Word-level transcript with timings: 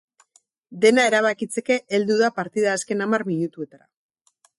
Dena 0.85 1.03
erabakitzeke 1.09 1.77
heldu 1.97 2.17
da 2.21 2.29
partida 2.39 2.73
azken 2.79 3.05
hamar 3.07 3.25
minutuetara. 3.29 3.87